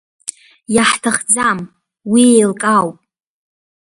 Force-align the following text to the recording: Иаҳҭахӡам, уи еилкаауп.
Иаҳҭахӡам, 0.75 1.59
уи 2.11 2.23
еилкаауп. 2.35 2.97